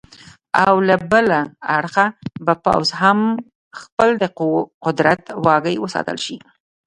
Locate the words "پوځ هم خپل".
2.65-4.09